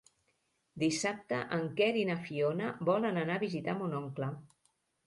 [0.83, 4.37] Dissabte en Quer i na Fiona volen anar a visitar mon oncle.